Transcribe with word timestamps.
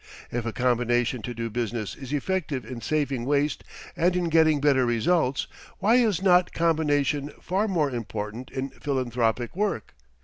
If 0.31 0.47
a 0.47 0.51
combination 0.51 1.21
to 1.21 1.33
do 1.35 1.51
business 1.51 1.93
is 1.95 2.11
effective 2.11 2.65
in 2.65 2.81
saving 2.81 3.23
waste 3.25 3.63
and 3.95 4.15
in 4.15 4.29
getting 4.29 4.59
better 4.59 4.83
results, 4.83 5.45
why 5.77 5.97
is 5.97 6.23
not 6.23 6.51
combination 6.53 7.29
far 7.39 7.67
more 7.67 7.91
important 7.91 8.49
in 8.49 8.69
philanthropic 8.69 9.55
work? 9.55 9.93